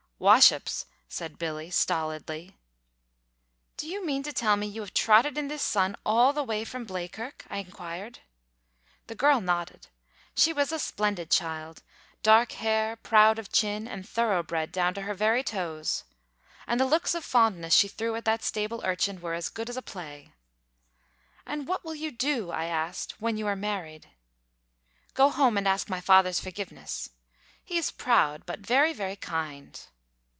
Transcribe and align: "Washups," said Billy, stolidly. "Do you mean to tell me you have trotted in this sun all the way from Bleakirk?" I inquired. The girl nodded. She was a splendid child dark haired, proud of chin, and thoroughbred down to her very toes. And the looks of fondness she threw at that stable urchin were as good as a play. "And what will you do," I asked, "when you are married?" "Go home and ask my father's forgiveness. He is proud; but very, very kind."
"Washups," 0.21 0.85
said 1.09 1.39
Billy, 1.39 1.71
stolidly. 1.71 2.55
"Do 3.75 3.87
you 3.87 4.05
mean 4.05 4.21
to 4.21 4.31
tell 4.31 4.55
me 4.55 4.67
you 4.67 4.81
have 4.81 4.93
trotted 4.93 5.35
in 5.35 5.47
this 5.47 5.63
sun 5.63 5.95
all 6.05 6.31
the 6.31 6.43
way 6.43 6.63
from 6.63 6.85
Bleakirk?" 6.85 7.43
I 7.49 7.57
inquired. 7.57 8.19
The 9.07 9.15
girl 9.15 9.41
nodded. 9.41 9.87
She 10.35 10.53
was 10.53 10.71
a 10.71 10.77
splendid 10.77 11.31
child 11.31 11.81
dark 12.21 12.51
haired, 12.51 13.01
proud 13.01 13.39
of 13.39 13.51
chin, 13.51 13.87
and 13.87 14.07
thoroughbred 14.07 14.71
down 14.71 14.93
to 14.93 15.01
her 15.01 15.15
very 15.15 15.43
toes. 15.43 16.03
And 16.67 16.79
the 16.79 16.85
looks 16.85 17.15
of 17.15 17.25
fondness 17.25 17.73
she 17.73 17.87
threw 17.87 18.13
at 18.13 18.23
that 18.25 18.43
stable 18.43 18.83
urchin 18.85 19.21
were 19.21 19.33
as 19.33 19.49
good 19.49 19.71
as 19.71 19.77
a 19.77 19.81
play. 19.81 20.33
"And 21.47 21.67
what 21.67 21.83
will 21.83 21.95
you 21.95 22.11
do," 22.11 22.51
I 22.51 22.65
asked, 22.65 23.15
"when 23.19 23.37
you 23.37 23.47
are 23.47 23.55
married?" 23.55 24.07
"Go 25.15 25.31
home 25.31 25.57
and 25.57 25.67
ask 25.67 25.89
my 25.89 25.99
father's 25.99 26.39
forgiveness. 26.39 27.09
He 27.65 27.79
is 27.79 27.89
proud; 27.89 28.45
but 28.45 28.59
very, 28.59 28.93
very 28.93 29.15
kind." 29.15 29.79